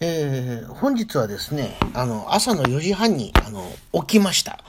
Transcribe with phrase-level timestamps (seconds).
[0.00, 4.60] えー、本日はですね、あの、朝の4時半に、あの、起きました。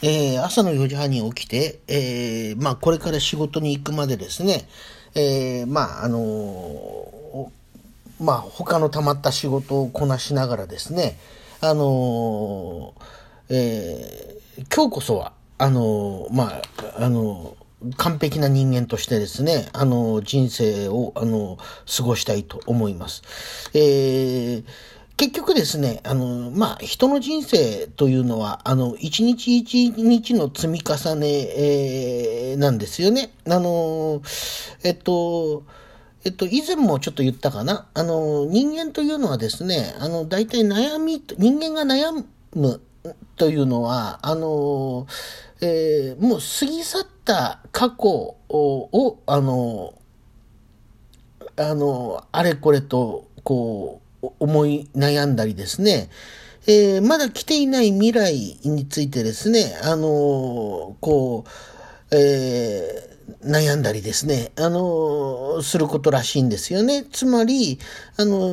[0.00, 4.66] えー、朝の4時半に起きて、えー、まあ、これから仕事に行くまでですね、
[5.14, 7.52] え、まあ、あの、
[8.18, 11.18] まあ、他の溜まった仕事をこなしながらですね、
[11.60, 12.94] あの、
[13.50, 14.38] え、
[14.74, 17.56] 今日こそは、あの、まあ、あの
[17.96, 21.58] 完璧な人間としてですね、あの、人生を、あの、
[21.96, 23.22] 過ごしたいと思います。
[23.72, 24.64] えー、
[25.16, 33.30] 結局ですね、あの、まあ、人の人生というのは、あの、一日一日の積み重ね、えー、なんですよね。
[33.46, 34.22] あの、
[34.82, 35.64] えっと、
[36.24, 37.86] えっと、以前もちょっと言ったかな。
[37.94, 42.80] あの、人間というのはですね、あの、大体悩み、人間が悩む
[43.36, 45.06] というのは、あの、
[45.60, 48.08] えー、もう過ぎ去った過去
[48.48, 49.92] を、あの、
[51.56, 56.08] あの、あれこれと、こう、思い悩んだりですね、
[56.66, 61.44] えー、まだ来ていない未来についてですね、あの、こ
[62.10, 63.07] う、えー、
[63.44, 67.04] 悩んだりですね、あの、することらしいんですよね。
[67.12, 67.78] つまり、
[68.16, 68.50] あの、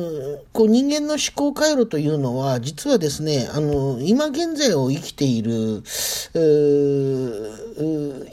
[0.52, 5.82] こう人間の思考回路というのは、実はですね、あの、今現在を生きている、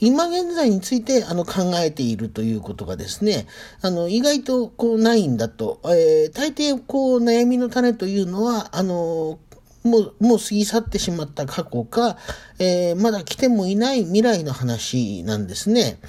[0.02, 3.48] 今現在についてあの考えているということがですね、
[3.82, 9.40] あの、意外とこうないんだと、えー、大抵こう悩みの種というのは、あの、
[9.84, 12.18] もう、もう過ぎ去ってしまった過去か、
[12.60, 16.00] えー、まだ来てもいない未来の話なんですね。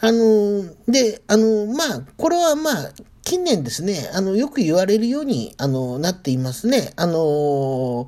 [0.00, 6.92] あの、で、あの、まあ、これはまあ、近年ですね、あの、よく言われるように、あの、なっていますね。
[6.96, 8.06] あの、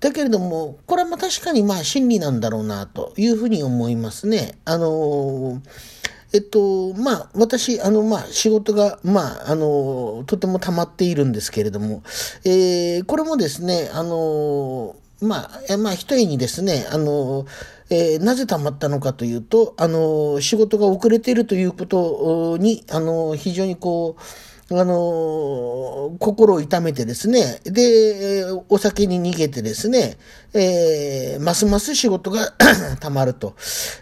[0.00, 4.58] だけれども、これはま確かにまあ真理なんだろうな、というふうに思いますね。
[4.64, 5.60] あの、
[6.32, 12.02] えっと、まあ、私、あの、まあ、仕事が、まあ、あの、とても溜まっているんですけれども、
[12.44, 17.46] えー、これもですね、あの、まあ、まあ、一重にですね、あの、
[17.90, 24.22] えー、なぜ溜まったのかというと、あの、仕事が遅れているということに、あの、非常にこう、
[24.72, 30.16] あの、心を痛めてですね、で、お酒に逃げてですね、
[30.54, 32.52] えー、ますます仕事が
[33.00, 33.54] 溜まると。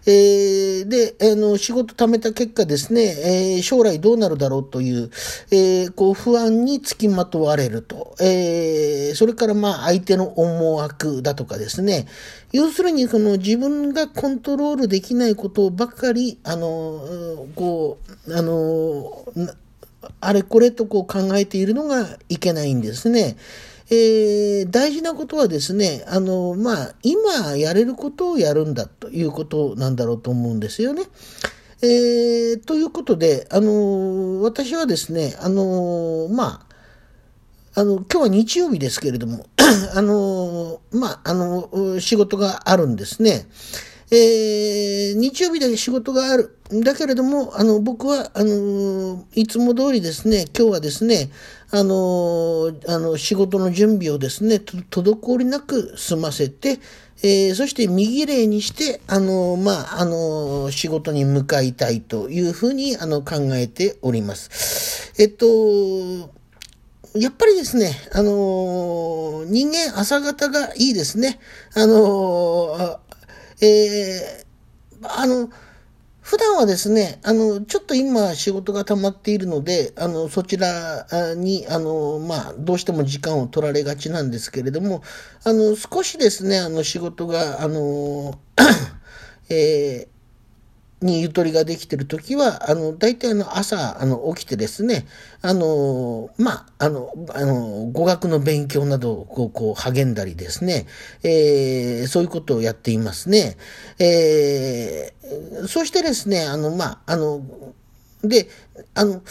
[0.05, 5.11] えー、で、あの、仕事貯めた結果ですね、えー、将来どうなるだろうという、
[5.51, 8.15] えー、こう、不安につきまとわれると。
[8.21, 12.07] えー、それからまあ、相手の思惑だとかですね、
[12.53, 19.25] 要するに、その自分がコントロールできないことばかり、あの、こう、あの、
[20.21, 23.37] あれこれとこう考えているのがいけないんですね。
[23.91, 31.05] えー、大事なことはですね、あの、まあ、今やれることをやるんだということなんだろうと思うんですよね。
[31.81, 36.67] えー、ということで、あの、私はですね、あの、ま
[37.75, 39.47] あ、あの、今日は日曜日ですけれども、
[39.95, 43.47] あの、まあ、あの、仕事があるんですね。
[44.11, 46.57] えー、日曜日だけ仕事がある。
[46.71, 51.31] だけれども、あの、僕は、あの、いつも通りですね、今日はですね、
[51.71, 56.79] あの、あの、仕事の準備をですね、滞りなく済ませて、
[57.23, 65.13] えー、そして右礼にして、あの、まあ、あの、仕事に向かいたいというふうに、あの、考えております。
[65.19, 66.39] えっと、
[67.15, 71.41] やっぱりですね、あの人間朝方がいいですね。
[71.75, 73.01] あの
[73.61, 75.51] えー、あの、
[76.21, 85.03] 普段はですね、あの、ちょっと今仕事が溜まっているので、あの、そちらに、あの、まあ、どうしても時間を取られがちなんですけれども、
[85.45, 88.39] あの、少しですね、あの、仕事が、あの、
[89.49, 90.18] えー
[91.01, 95.07] にゆとりができてるときは、あの、大体の朝、あの、起きてですね、
[95.43, 100.87] あの、まあ、あの、あの、語学の勉強などをこう、こう、励んだりですね、
[101.23, 103.57] えー、そういうことをやっていますね。
[104.01, 107.43] えー、そしてですね、あの、まあ、あの、
[108.25, 108.49] で、
[108.95, 109.23] あの、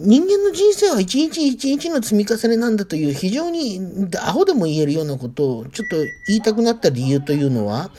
[0.00, 3.80] 人間の人生は一日一日の積み重ねなんだという非常に
[4.20, 5.96] アホでも言えるようなことをちょっと
[6.28, 7.90] 言いたくなった理由というのは、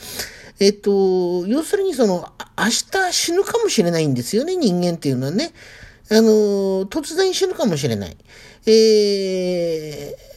[0.60, 2.28] えっと、要するにその、
[2.58, 5.52] 明日死ぬかもしれないんですよね、人間っていうのはね。
[6.10, 8.16] あの、突然死ぬかもしれない。
[8.66, 8.70] え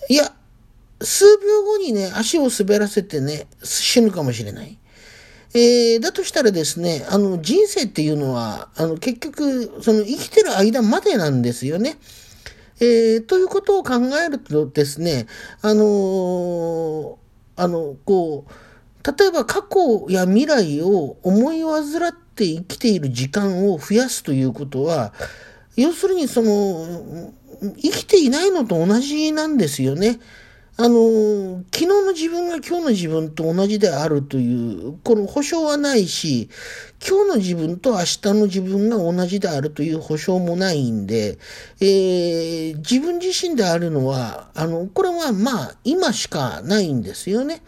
[0.09, 0.31] ー、いや、
[1.01, 4.79] 数秒後にね、足を滑らせてね、死ぬかもしれない。
[5.55, 11.97] えー、だとしたらですね、あの、人生っていうのは、あの、結局、その生きてる間までなんですよね。
[12.79, 13.95] えー、ということを考
[14.25, 15.27] えるとですね、
[15.61, 17.15] あのー、
[17.57, 18.51] あの、こう、
[19.05, 25.13] 例えば過去や未来を思い煩って生きている時間を増やすということは、
[25.75, 27.33] 要するにその、
[27.77, 30.19] 生きていないのと同じなんですよね。
[30.75, 36.49] あの、昨日の自分が今日の自分と同じであるという、この保証はないし、
[37.07, 41.37] 今日の自分と明日の自分が同じであるという保証もないんで、
[41.79, 47.61] えー、自分自身であるのは、あの、これはまあ、今しかないんですよね。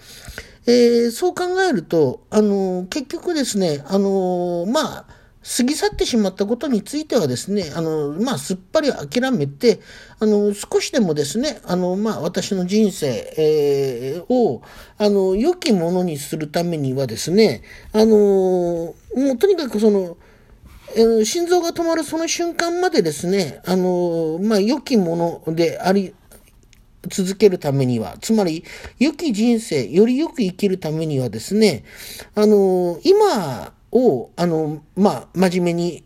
[0.68, 5.06] えー、そう考えると、あの、結局ですね、あの、まあ、
[5.58, 9.80] 過ぎ去ってしまったことについてはですね、あの、まあ、すっぱり諦めて、
[10.20, 13.08] あの、少しでもですね、あの、まあ、私の人生、
[13.38, 14.64] えー、を、
[14.98, 17.62] あの、良きものにするためにはですね、
[17.94, 20.18] あの、もうとにかくその、
[20.96, 26.16] えー、心臓が止まるその瞬間までですね、あの、まあ、良きものであり、
[27.10, 28.64] 続けるためには、つまり、
[29.00, 31.84] 良き人生、よりよく生きるためにはですね、
[32.36, 36.04] あの、今、を、あの、まあ、真面目に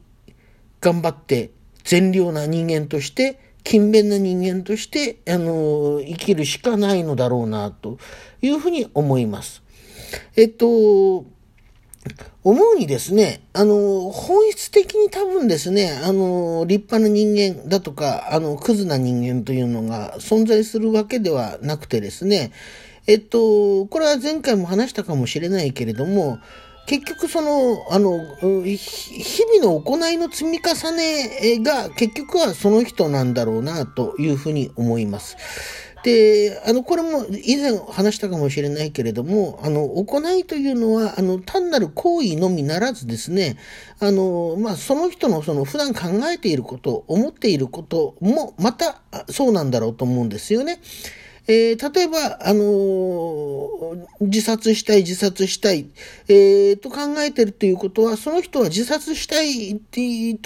[0.80, 1.52] 頑張って、
[1.84, 7.98] 善良な人間として、勤勉な人間として、あの、生きるしかないのだろうな、と
[8.42, 9.64] いうふうに思います。
[10.36, 11.26] えっと、
[12.44, 22.52] 思うにですね、あの、本質的に多分ですね、あの、立派な人間だとか、あの、クズな人間というのが存在するわけではなくてですね、
[23.08, 26.40] えっと、これは前回も話したかもしれないけれども、
[26.86, 28.20] 結局その、あの、
[28.64, 35.38] 日々の行いの積み重ねが結局はその人なんだろうなというふうに思います。
[36.04, 43.58] で、あの、これも以前話したかもしれないけれども、あの、行いというのは、あの、単なる行為のみならずですね、
[44.00, 50.80] あの、まあ、その人のその普段考えていること、思っていることも、またそうなんだろうと思うんですよね。
[51.48, 55.88] えー、例えば、あのー、自殺したい、自殺したい、
[56.28, 60.00] えー、と考えてるということは、その人は自殺したいと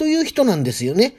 [0.06, 1.14] いう人なんですよね。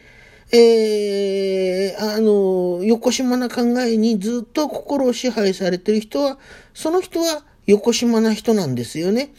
[0.57, 6.37] えー、あの、横島な考えにずっと心を支配されてる人は、
[6.73, 9.33] その人は横島な人なんですよね。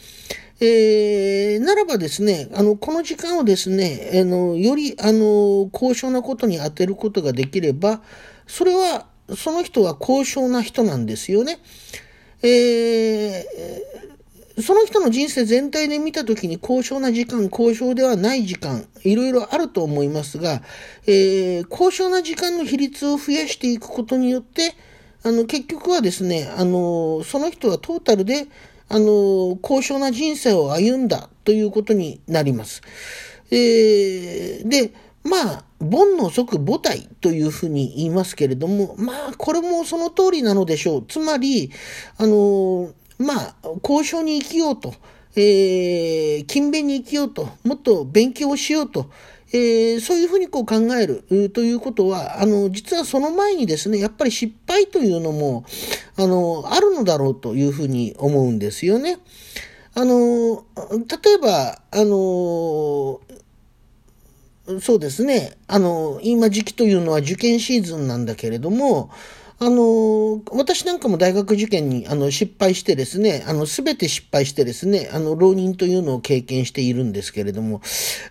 [0.60, 8.02] えー、ならばですね、あの、この時間をですね、あの、より、あの、高尚なことに当てることができれば、
[8.46, 11.58] それは、その人は高尚な人なんですよね。
[12.42, 14.05] えー、
[14.62, 20.62] その人の人生全体で見たときに高尚な時間、高尚ではない時間、いろいろあると思いますが、
[21.06, 24.74] えー、高尚な時間の比率を増やしていくことによって、
[25.22, 28.46] あの、結局はですね、あの、その人はトータルで、
[28.88, 32.80] あの、高尚な人生を歩んだということになります。
[33.50, 41.04] えー、で、まあ、煩悩即母体というふうに言いますけれども、まあ、これもその通りなのでしょう。
[41.06, 41.70] つまり、
[42.16, 44.94] あの、まあ、交渉に生きようと、
[45.36, 49.10] えー、勤勉に生きようと、もっと勉強をしようと、
[49.52, 55.64] えー、そういうふうにこう考えるということは、あの、実はその前にですね、やっぱり失敗というのも、
[56.16, 59.18] あの、あるのだろうというふうに思うんですよね。
[59.94, 60.64] あの、
[61.24, 63.20] 例えば、あの、
[64.80, 65.56] そうですね。
[65.68, 69.10] あの、今時期というのは受験シーズンなんだけれども、
[69.58, 77.80] あの、私なんかも大学受験にあの失敗してですね、あの、すべて失敗してですね、あの、浪人というのを経験しているんですけれども、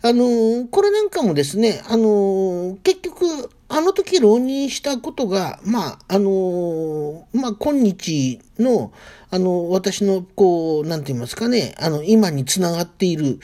[0.04, 8.94] あの、これなんかもですね、あの、結局、あの時浪人したことが、まあ、あの、まあ、今日の、
[9.31, 13.40] あの、私の、こう、なんて言いますかね、あの、今につながっている、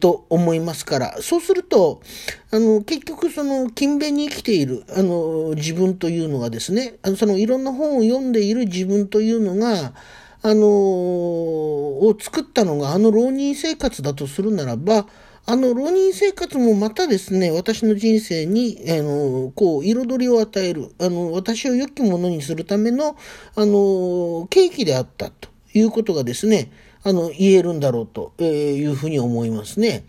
[0.00, 2.02] と思いますから、そうすると、
[2.50, 9.94] あの、結局、その、勤勉に生きている、あの、自分というのがですね、あの、その、いろんな本を読んでいる自分というのが、
[10.42, 15.06] あの、を作ったのが、あの浪人生活だとするならば、
[15.44, 23.16] あの、浪人生活もまたですね、私の人生に、あの、こう、彩りを与える、あの、私を良きものにするための、
[23.56, 26.70] あの、契機であったということがですね、
[27.02, 30.04] あの、言えるんだろうというふうに思いますね。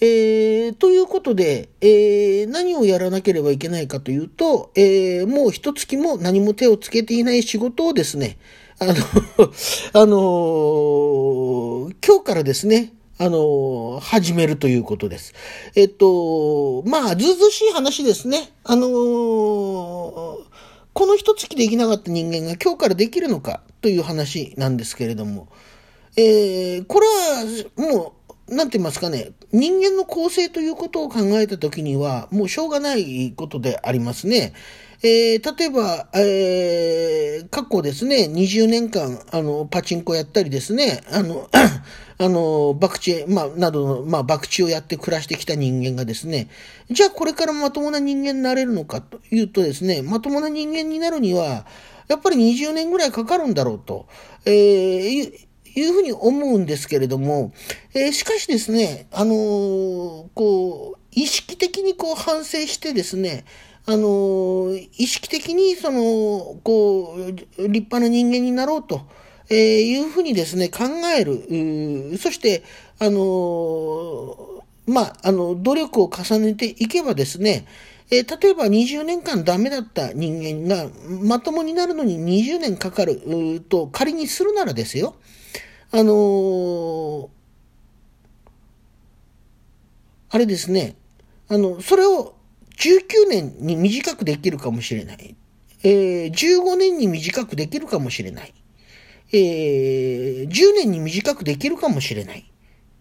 [0.00, 8.36] えー、ということで、えー、何をやらなければいけないかというと、えー、もう一月も何も手をつけていない仕事をですね、
[8.80, 8.94] あの、
[9.94, 12.92] あの今日からですね、
[13.24, 15.32] あの、始めるということです。
[15.76, 18.50] えっと、まあ、ずうずしい話ですね。
[18.64, 18.88] あの
[20.92, 25.46] この一月できなかった人間が今日からできるのかという話なんですけれども、
[26.16, 28.12] えー、これはもう
[28.52, 34.52] なんて言いますかね、人間の構成ということを考えたときには、もうしょうがないことでありますね。
[35.04, 41.48] えー、例えば、えー、過去ですね、20年間、あの、パチンコやったりですね、あの、
[42.18, 46.48] あの、博打、まあ、などの、まあ、博打をやって暮らしてきた人間がですね、
[46.90, 51.66] じゃあこれからまともな人間になれるのかというとですね、まともな人間になるには、
[52.06, 54.06] やっぱり20年ぐらいかかるんだろうと、
[54.44, 55.32] えー、
[55.74, 57.52] いうふうに思うんですけれども、
[57.94, 63.44] えー、しかしですね、あのー、こう、意識的にこう反省してですね、
[63.86, 69.02] あの、意識的に、その、こう、立派な人間になろうと、
[69.50, 70.84] え、いうふうにですね、考
[71.18, 72.16] える。
[72.18, 72.62] そして、
[73.00, 77.66] あの、まあ、あの、努力を重ねていけばですね、
[78.10, 85.16] えー、例えば20年間ダメだった人間がまともになるのに20年かかると仮にするならですよ。
[85.94, 87.28] あのー、
[90.30, 90.96] あれですね。
[91.48, 92.34] あの、それを
[92.78, 95.36] 19年に短くできるかもしれない。
[95.84, 98.54] えー、15年に短くできるかもしれない。
[99.34, 102.50] えー、10年に短くできるかもしれない。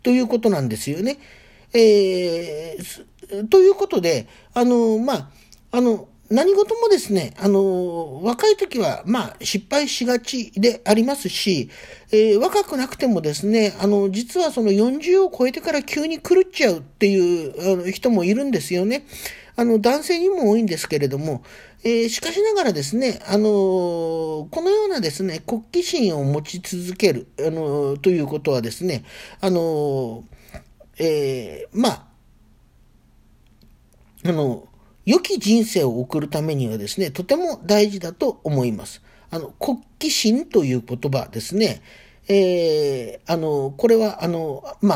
[0.04, 1.18] ということなんですよね。
[1.74, 5.30] えー、ということで、あの、まあ、
[5.72, 11.70] あの、何事もですね、あの、若い時は、まあ、失敗しがちでありますし、
[12.12, 19.06] えー、若くなくてもですね、あの、実はその40を超えてから急に狂っちゃうっていう人もいるんですよね。
[19.58, 21.44] あの、男性にも多いんですけれども、
[21.84, 29.04] えー、しかしながらですね、あのこのようなですね、国旗心を持ち続ける、あのということはですね、
[29.42, 30.24] あの
[30.98, 32.08] えー、まあ、
[34.24, 34.68] あの、
[35.06, 39.02] 良き人生を送るためにはですね、とても大事だと思います。
[39.30, 41.82] あの、国旗心という言葉ですね、
[42.28, 44.96] えー、あの、これは、あの、ま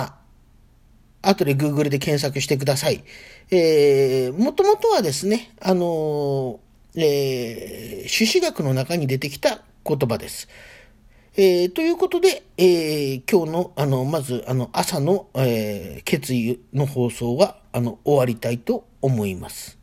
[1.21, 3.03] あ、後で Google で検索してください。
[3.49, 6.59] えー、もともとはですね、あの
[6.95, 10.47] えー、朱子学の中に出てきた言葉です。
[11.37, 19.77] えー、ということで、えー、今日の、あの、まず、あの、朝の、えー、決意の放送は、あの、終わりたいと思います。